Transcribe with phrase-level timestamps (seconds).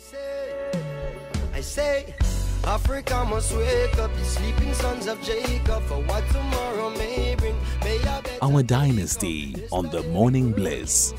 [0.00, 0.70] say,
[1.54, 2.14] I say,
[2.64, 7.56] Africa must wake up, the sleeping sons of Jacob, for what tomorrow may bring.
[7.84, 8.00] May
[8.40, 11.14] Our dynasty on the morning bliss.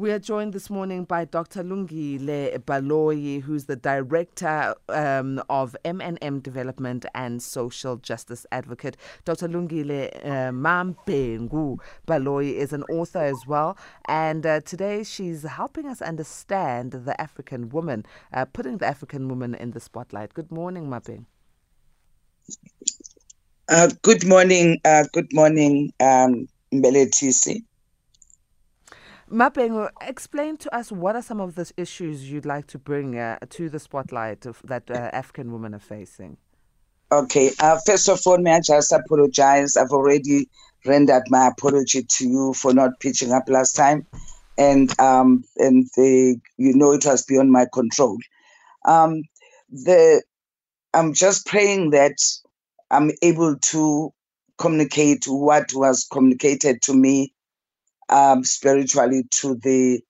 [0.00, 1.64] We are joined this morning by Dr.
[1.64, 8.96] Lungile Baloyi, who's the Director um, of M&M Development and Social Justice Advocate.
[9.24, 9.48] Dr.
[9.48, 16.00] Lungile uh, Mabhengu Baloyi is an author as well, and uh, today she's helping us
[16.00, 20.32] understand the African woman, uh, putting the African woman in the spotlight.
[20.32, 21.24] Good morning, Mabeng.
[23.68, 27.64] Uh, good morning, uh, good morning, um, Mbelethisi.
[29.30, 33.38] Mapeng, explain to us what are some of the issues you'd like to bring uh,
[33.50, 36.38] to the spotlight of, that uh, African women are facing?
[37.12, 39.76] Okay, uh, first of all, may I just apologize?
[39.76, 40.48] I've already
[40.86, 44.06] rendered my apology to you for not pitching up last time,
[44.56, 48.18] and um, and the you know it was beyond my control.
[48.84, 49.22] Um,
[49.70, 50.22] the
[50.92, 52.18] I'm just praying that
[52.90, 54.12] I'm able to
[54.58, 57.32] communicate what was communicated to me
[58.08, 60.00] um, spiritually to the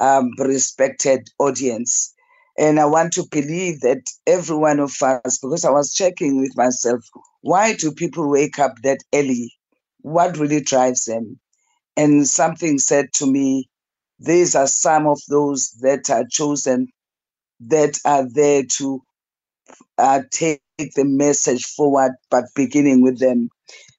[0.00, 2.14] um, respected audience.
[2.58, 6.56] And I want to believe that every one of us, because I was checking with
[6.56, 7.04] myself,
[7.42, 9.52] why do people wake up that early?
[10.00, 11.38] What really drives them?
[11.96, 13.68] And something said to me,
[14.18, 16.88] these are some of those that are chosen
[17.60, 19.02] that are there to
[19.98, 23.50] uh, take the message forward, but beginning with them.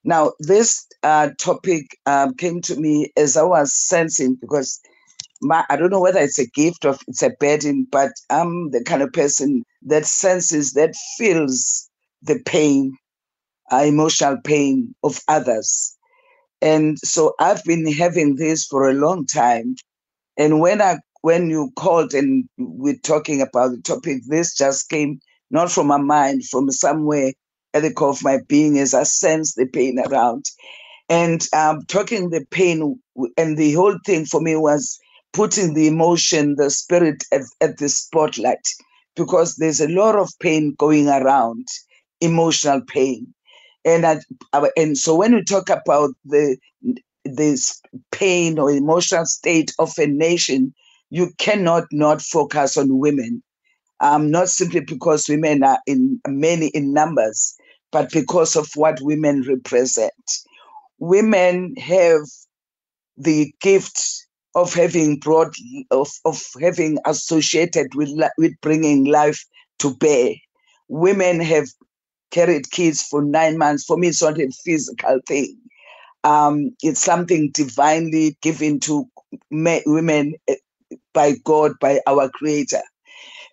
[0.08, 4.80] Now, this uh, topic um, came to me as I was sensing because
[5.41, 8.81] my, I don't know whether it's a gift or it's a burden, but I'm the
[8.85, 11.89] kind of person that senses, that feels
[12.22, 12.97] the pain,
[13.69, 15.97] uh, emotional pain of others.
[16.61, 19.75] And so I've been having this for a long time.
[20.38, 25.19] And when I when you called and we're talking about the topic, this just came
[25.52, 27.34] not from my mind, from somewhere
[27.77, 30.45] at the core of my being as I sense the pain around.
[31.09, 33.01] And um, talking the pain,
[33.38, 34.99] and the whole thing for me was
[35.33, 38.67] putting the emotion, the spirit at, at the spotlight,
[39.15, 41.67] because there's a lot of pain going around,
[42.21, 43.33] emotional pain.
[43.85, 44.19] And I,
[44.77, 46.57] and so when we talk about the
[47.25, 50.73] this pain or emotional state of a nation,
[51.11, 53.35] you cannot not focus on women
[54.01, 57.56] um, not simply because women are in many in numbers,
[57.92, 60.14] but because of what women represent.
[61.00, 62.22] Women have
[63.18, 64.02] the gift
[64.56, 65.53] of having brought
[65.92, 69.44] of, of having associated with with bringing life
[69.80, 70.31] to bear.
[70.88, 71.68] Women have
[72.31, 73.84] carried kids for nine months.
[73.86, 75.58] For me, it's not a physical thing.
[76.24, 79.06] Um, it's something divinely given to
[79.52, 80.56] women eh,
[81.14, 82.81] by God, by our Creator.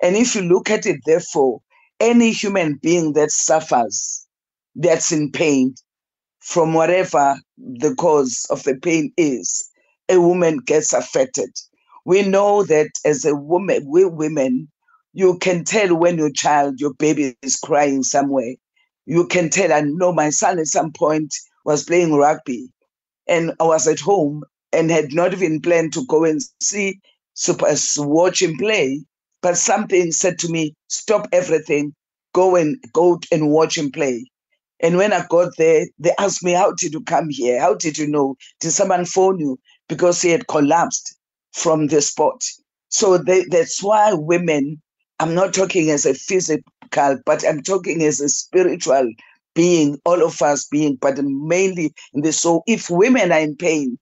[0.03, 1.61] And if you look at it, therefore,
[2.01, 4.23] any human being that suffers,
[4.76, 5.74] that's in pain,
[6.40, 9.68] from whatever the cause of the pain is,
[10.08, 11.50] a woman gets affected.
[12.04, 14.70] We know that as a woman, we women,
[15.14, 18.54] you can tell when your child, your baby is crying somewhere.
[19.06, 19.72] You can tell.
[19.72, 22.68] I know my son at some point was playing rugby
[23.28, 24.42] and I was at home
[24.72, 27.00] and had not even planned to go and see,
[27.34, 27.66] super,
[27.98, 29.04] watch him play.
[29.42, 31.94] But something said to me, stop everything,
[32.32, 34.24] go and go and watch him play.
[34.80, 37.60] And when I got there, they asked me, How did you come here?
[37.60, 38.36] How did you know?
[38.60, 39.58] Did someone phone you?
[39.88, 41.16] Because he had collapsed
[41.52, 42.42] from the spot.
[42.88, 44.80] So they, that's why women,
[45.20, 46.64] I'm not talking as a physical,
[47.24, 49.12] but I'm talking as a spiritual
[49.54, 52.62] being, all of us being, but mainly in the soul.
[52.66, 53.98] If women are in pain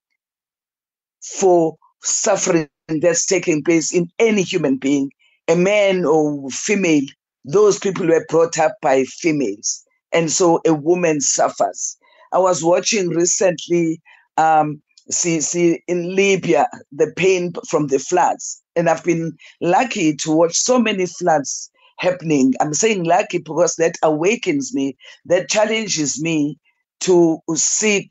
[1.23, 5.11] for suffering that's taking place in any human being,
[5.49, 7.05] a man or female,
[7.45, 9.85] those people were brought up by females.
[10.13, 11.97] And so a woman suffers.
[12.33, 14.01] I was watching recently,
[14.37, 14.81] um,
[15.11, 18.63] see, see, in Libya, the pain from the floods.
[18.77, 22.55] And I've been lucky to watch so many floods happening.
[22.61, 24.97] I'm saying lucky because that awakens me,
[25.27, 26.59] that challenges me
[27.01, 28.11] to seek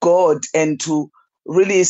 [0.00, 1.10] God and to
[1.46, 1.84] really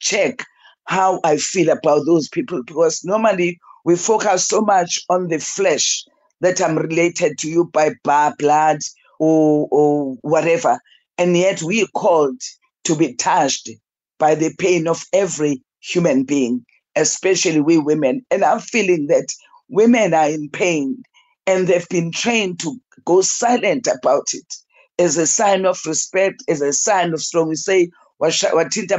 [0.00, 0.44] check
[0.84, 6.04] how I feel about those people because normally we focus so much on the flesh
[6.40, 7.90] that I'm related to you by
[8.38, 8.78] blood
[9.18, 10.78] or, or whatever.
[11.16, 12.40] And yet we are called
[12.84, 13.70] to be touched
[14.18, 16.64] by the pain of every human being,
[16.96, 18.24] especially we women.
[18.30, 19.26] And I'm feeling that
[19.68, 21.02] women are in pain
[21.46, 24.54] and they've been trained to go silent about it
[24.98, 27.48] as a sign of respect, as a sign of strong.
[27.48, 27.90] We say,
[28.20, 28.98] wathinta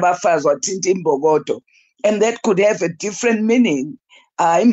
[0.85, 1.61] imbokodo
[2.03, 3.97] and that could have a different meaning
[4.39, 4.63] uh,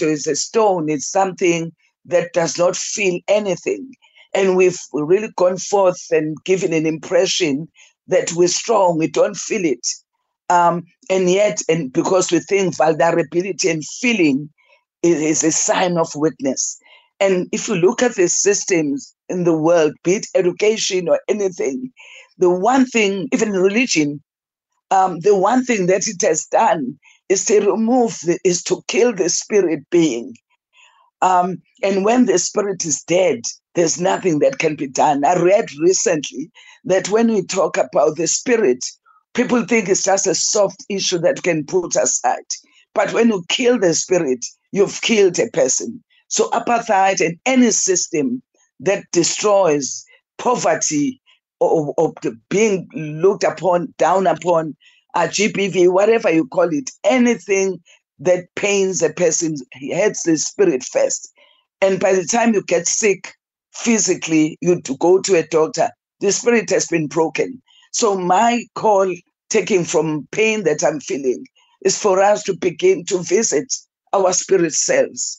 [0.00, 1.72] is a stone it's something
[2.08, 3.92] that does not feel anything.
[4.34, 7.68] And we've really gone forth and given an impression
[8.08, 9.86] that we're strong we don't feel it.
[10.50, 14.48] Um, and yet and because we think vulnerability and feeling
[15.02, 16.78] is, is a sign of weakness.
[17.20, 21.92] And if you look at the systems in the world, be it education or anything,
[22.38, 24.22] the one thing, even religion,
[24.90, 29.12] um, the one thing that it has done is to remove, the, is to kill
[29.14, 30.34] the spirit being.
[31.22, 33.42] Um, and when the spirit is dead,
[33.74, 35.24] there's nothing that can be done.
[35.24, 36.50] I read recently
[36.84, 38.84] that when we talk about the spirit,
[39.34, 42.46] people think it's just a soft issue that can put aside.
[42.94, 46.02] But when you kill the spirit, you've killed a person.
[46.28, 48.42] So apartheid and any system
[48.80, 50.04] that destroys
[50.38, 51.20] poverty
[51.60, 52.12] or, or
[52.48, 54.76] being looked upon, down upon,
[55.14, 57.80] a GBV, whatever you call it, anything
[58.20, 59.56] that pains a person
[59.94, 61.32] hurts the spirit first.
[61.82, 63.34] And by the time you get sick
[63.74, 67.62] physically, you to go to a doctor, the spirit has been broken.
[67.92, 69.12] So my call,
[69.50, 71.44] taking from pain that I'm feeling,
[71.84, 73.72] is for us to begin to visit
[74.14, 75.36] our spirit selves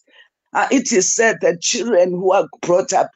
[0.53, 3.09] uh, it is said that children who are brought up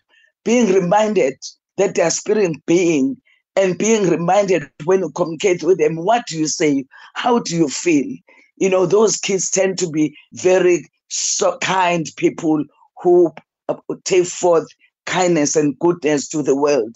[0.46, 1.36] being reminded
[1.78, 3.18] that they are spirit being
[3.58, 6.86] and being reminded when you communicate with them, what do you say?
[7.16, 8.18] How do you feel?
[8.58, 12.64] You know, those kids tend to be very so kind people
[13.02, 13.34] who
[13.70, 14.68] uh, take forth
[15.06, 16.96] kindness and goodness to the world.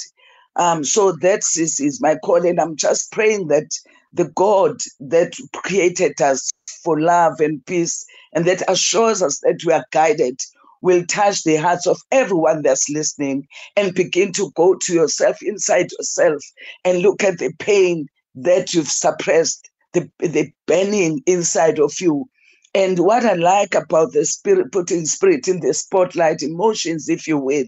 [0.56, 3.70] Um, so that is, is my call, and I'm just praying that
[4.14, 6.50] the God that created us
[6.84, 10.40] for love and peace and that assures us that we are guided
[10.82, 15.92] will touch the hearts of everyone that's listening and begin to go to yourself inside
[15.92, 16.42] yourself
[16.86, 22.26] and look at the pain that you've suppressed, the, the burning inside of you.
[22.76, 27.38] And what I like about the spirit, putting spirit in the spotlight, emotions, if you
[27.38, 27.66] will,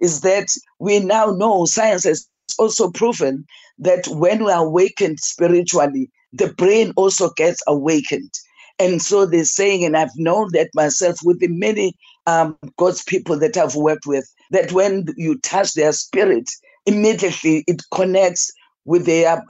[0.00, 0.48] is that
[0.78, 2.28] we now know science has
[2.58, 3.46] also proven
[3.78, 8.30] that when we are awakened spiritually, the brain also gets awakened.
[8.78, 11.94] And so they're saying, and I've known that myself with the many
[12.26, 16.50] um, God's people that I've worked with, that when you touch their spirit,
[16.86, 18.50] immediately it connects
[18.84, 19.44] with their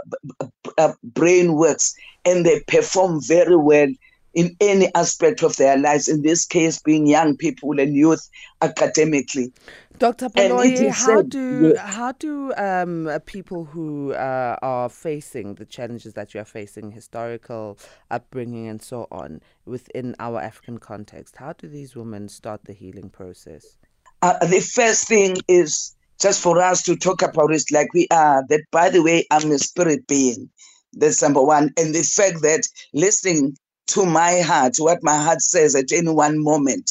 [0.79, 1.94] uh, brain works
[2.25, 3.88] and they perform very well
[4.34, 8.29] in any aspect of their lives, in this case being young people and youth
[8.62, 9.52] academically.
[9.99, 10.31] Dr.
[10.31, 11.87] Baloyi, how said, do yeah.
[11.87, 17.79] how do um, people who uh, are facing the challenges that you are facing, historical
[18.11, 23.11] upbringing and so on, within our African context, how do these women start the healing
[23.11, 23.76] process?
[24.23, 28.45] Uh, the first thing is just for us to talk about it like we are.
[28.49, 30.51] That by the way, I'm a spirit being.
[30.95, 33.57] That's number one, and the fact that listening
[33.89, 36.91] to my heart, what my heart says at any one moment,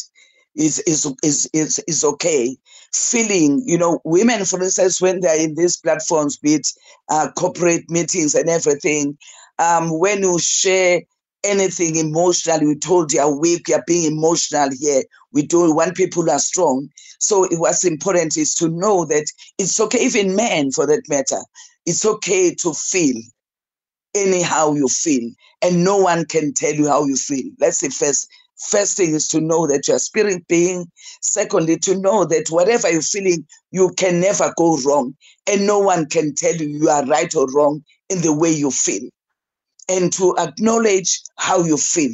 [0.56, 2.58] is is is is, is okay
[2.94, 6.68] feeling you know women for instance when they're in these platforms be it
[7.10, 9.18] uh, corporate meetings and everything
[9.60, 11.02] um, when you share
[11.44, 15.04] anything emotional we told you are weak you're being emotional here
[15.34, 16.88] we don't want people are strong
[17.20, 19.26] so what's important is to know that
[19.58, 21.42] it's okay even men for that matter
[21.86, 23.16] it's okay to feel
[24.16, 28.28] anyhow you feel and no one can tell you how you feel that's the first
[28.70, 30.90] First thing is to know that you're spirit being.
[31.22, 35.16] Secondly, to know that whatever you're feeling, you can never go wrong.
[35.48, 38.70] And no one can tell you you are right or wrong in the way you
[38.70, 39.10] feel.
[39.92, 42.14] And to acknowledge how you feel,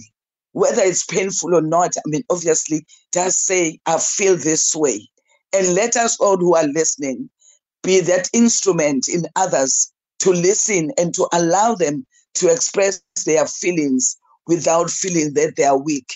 [0.54, 1.96] whether it's painful or not.
[1.98, 5.08] I mean, obviously, just say, I feel this way.
[5.54, 7.30] And let us all who are listening
[7.84, 12.06] be that instrument in others to listen and to allow them
[12.36, 14.18] to express their feelings
[14.48, 16.16] without feeling that they are weak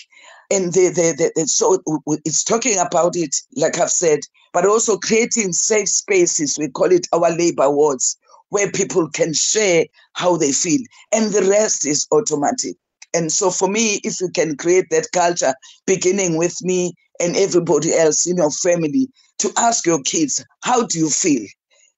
[0.52, 1.82] and they, they, they, so
[2.26, 4.20] it's talking about it, like I've said,
[4.52, 6.58] but also creating safe spaces.
[6.58, 8.18] We call it our labor wards,
[8.52, 12.76] where people can share how they feel, and the rest is automatic.
[13.14, 15.54] And so, for me, if you can create that culture,
[15.86, 20.98] beginning with me and everybody else in your family, to ask your kids, how do
[20.98, 21.46] you feel?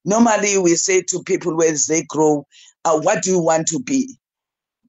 [0.05, 2.47] Normally, we say to people as they grow,
[2.85, 4.17] uh, what do you want to be?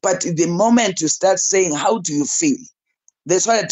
[0.03, 2.59] But the moment you start saying, how do you feel?
[3.25, 3.65] That's why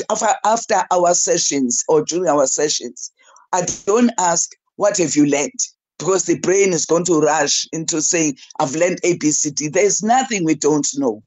[0.45, 3.13] after our sessions or during our sessions,
[3.53, 5.61] I don't ask, What have you learned?
[5.99, 9.73] Because the brain is going to rush into saying, I've learned ABCD.
[9.73, 11.23] There's nothing we don't know.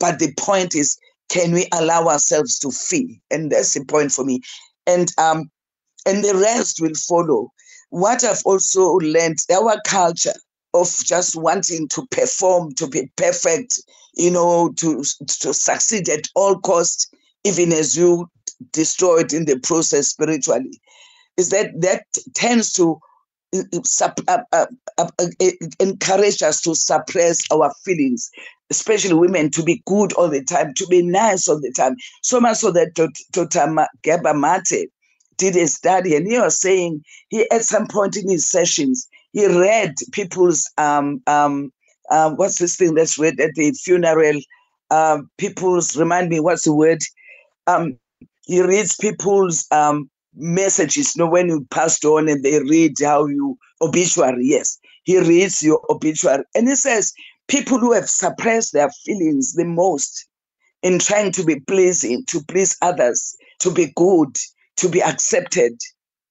[0.00, 0.98] But the point is,
[1.28, 3.08] can we allow ourselves to feel?
[3.30, 4.40] And that's the point for me.
[4.86, 5.50] And um,
[6.06, 7.52] and the rest will follow.
[7.90, 10.34] What I've also learned, our culture
[10.74, 13.80] of just wanting to perform, to be perfect,
[14.14, 17.10] you know, to to succeed at all costs,
[17.44, 18.28] even as you
[18.72, 20.80] destroy it in the process spiritually,
[21.36, 22.98] is that that tends to
[25.80, 28.30] encourage us to suppress our feelings,
[28.70, 31.96] especially women, to be good all the time, to be nice all the time.
[32.22, 32.94] So much so that
[33.32, 33.86] Dr.
[34.02, 34.90] Gabor Mate
[35.38, 39.46] did a study, and he was saying he at some point in his sessions he
[39.46, 41.72] read people's um um
[42.10, 44.40] um what's this thing that's read at the funeral?
[44.90, 46.98] Uh, people's remind me what's the word?
[47.66, 47.98] Um,
[48.46, 51.14] he reads people's um messages.
[51.14, 54.46] You know, when you passed on and they read how you obituary.
[54.46, 57.12] Yes, he reads your obituary, and he says
[57.48, 60.26] people who have suppressed their feelings the most
[60.82, 64.36] in trying to be pleasing, to please others, to be good,
[64.76, 65.72] to be accepted,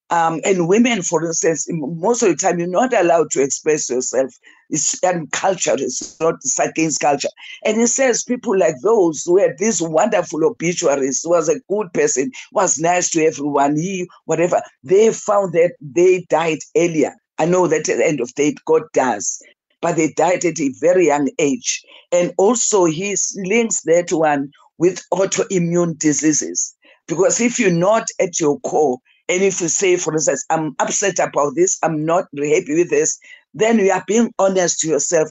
[0.10, 4.34] um, and women, for instance, most of the time you're not allowed to express yourself.
[4.70, 7.30] It's and culture, it's not it's against culture.
[7.66, 12.32] And it says people like those who had these wonderful obituaries, was a good person,
[12.52, 17.14] was nice to everyone, he, whatever, they found that they died earlier.
[17.38, 19.42] I know that at the end of the day, God does,
[19.82, 21.84] but they died at a very young age.
[22.12, 26.76] And also, he links that one with autoimmune diseases.
[27.08, 29.00] Because if you're not at your core,
[29.30, 33.20] and if you say, for instance, I'm upset about this, I'm not happy with this,
[33.54, 35.30] then you are being honest to yourself.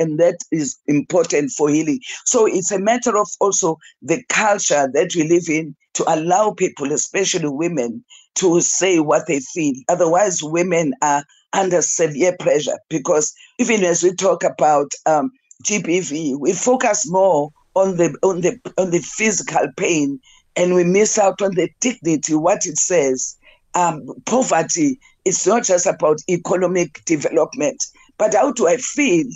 [0.00, 2.00] And that is important for healing.
[2.24, 6.92] So it's a matter of also the culture that we live in to allow people,
[6.92, 8.04] especially women,
[8.36, 9.74] to say what they feel.
[9.88, 15.32] Otherwise, women are under severe pressure because even as we talk about um,
[15.64, 20.20] GBV, we focus more on the on the on the physical pain
[20.58, 23.36] and we miss out on the dignity, what it says.
[23.74, 27.84] Um, poverty is not just about economic development,
[28.18, 29.26] but how do I feel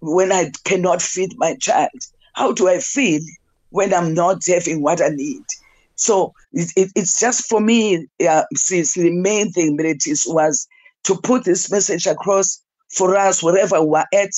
[0.00, 1.88] when I cannot feed my child?
[2.34, 3.22] How do I feel
[3.70, 5.42] when I'm not having what I need?
[5.94, 10.68] So it, it, it's just for me, uh, since the main thing that is was
[11.04, 14.30] to put this message across for us, wherever we're at,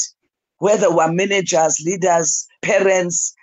[0.58, 3.34] whether we're managers, leaders, parents,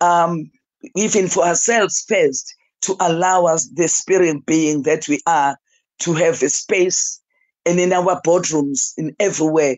[0.00, 0.50] um,
[0.94, 5.56] even for ourselves first, to allow us, the spirit being that we are,
[6.00, 7.20] to have a space
[7.64, 9.76] and in our boardrooms, in everywhere,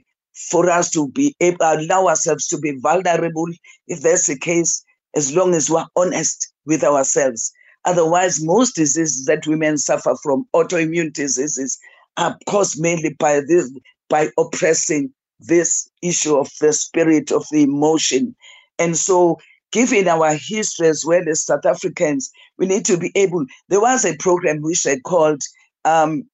[0.51, 3.47] for us to be able allow ourselves to be vulnerable,
[3.89, 4.85] if that's the case,
[5.17, 7.53] as long as we're honest with ourselves.
[7.85, 11.79] Otherwise, most diseases that women suffer from, autoimmune diseases,
[12.19, 13.71] are caused mainly by this,
[14.09, 15.11] by oppressing
[15.41, 18.35] this issue of the spirit of the emotion.
[18.79, 19.39] And so
[19.73, 23.45] given our history as well as South Africans, we need to be able.
[23.69, 25.41] There was a program which I called
[25.85, 26.25] um,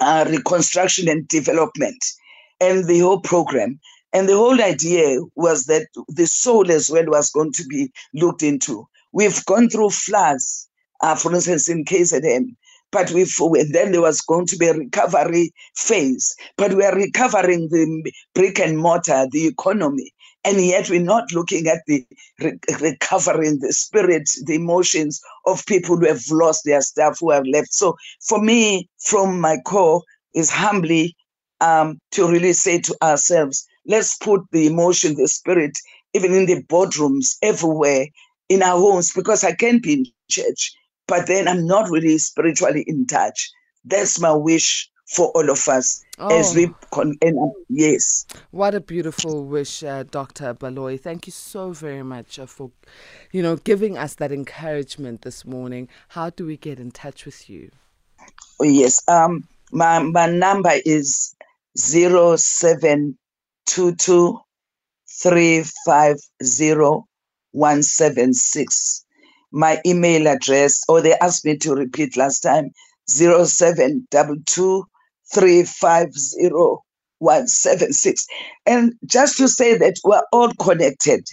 [0.00, 2.02] uh, Reconstruction and Development,
[2.60, 3.80] and the whole program.
[4.12, 8.42] And the whole idea was that the soul as well was going to be looked
[8.42, 8.88] into.
[9.12, 10.68] We've gone through floods,
[11.00, 12.56] uh, for instance, in KZN,
[12.90, 13.32] but we've
[13.70, 16.34] then there was going to be a recovery phase.
[16.56, 20.12] But we are recovering the brick and mortar, the economy,
[20.44, 22.06] and yet we're not looking at the
[22.40, 27.46] re- recovering the spirit the emotions of people who have lost their stuff who have
[27.46, 27.72] left.
[27.72, 30.02] So for me from my core
[30.34, 31.16] is humbly
[31.60, 35.78] um, to really say to ourselves let's put the emotion the spirit
[36.14, 38.06] even in the boardrooms everywhere
[38.48, 40.72] in our homes because i can be in church
[41.08, 43.50] but then i'm not really spiritually in touch.
[43.84, 46.38] That's my wish for all of us oh.
[46.38, 48.24] as we con- and, yes.
[48.52, 51.00] What a beautiful wish uh, dr baloyi.
[51.00, 52.70] Thank you so very much uh, for
[53.32, 55.88] you know giving us that encouragement this morning.
[56.10, 57.72] How do we get in touch with you?
[58.60, 61.34] Oh, yes um my my number is
[61.76, 64.40] 0722
[69.52, 72.70] my email address or they asked me to repeat last time
[73.08, 74.84] 0722
[75.34, 78.26] 350176.
[78.66, 81.26] And just to say that we're all connected.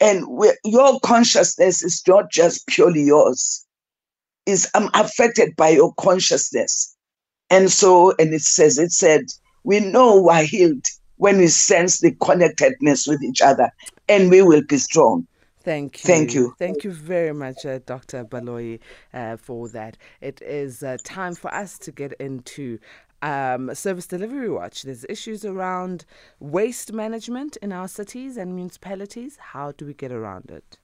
[0.00, 0.26] And
[0.64, 3.66] your consciousness is not just purely yours.
[4.46, 6.96] Is I'm affected by your consciousness.
[7.50, 9.26] And so, and it says, it said,
[9.62, 10.84] we know we're healed
[11.16, 13.70] when we sense the connectedness with each other,
[14.08, 15.24] and we will be strong.
[15.62, 16.08] Thank you.
[16.08, 16.56] Thank you.
[16.58, 18.24] Thank you very much, uh, Dr.
[18.24, 18.80] Baloyi,
[19.14, 19.98] uh, for that.
[20.20, 22.78] It is uh, time for us to get into
[23.22, 24.82] um, Service Delivery Watch.
[24.84, 26.06] There's issues around
[26.40, 29.38] waste management in our cities and municipalities.
[29.38, 30.78] How do we get around it?